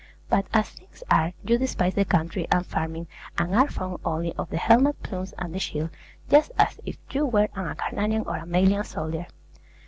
[0.29, 3.07] But as things are, you despise the country and farming,
[3.37, 5.91] and are fond only of the helmet plumes and the shield,
[6.27, 9.27] just as if you were an Acarnanian or a Malian soldier.